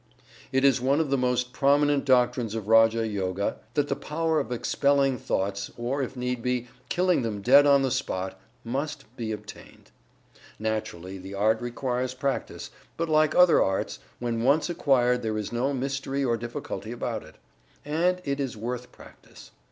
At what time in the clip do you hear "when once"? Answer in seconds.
14.17-14.71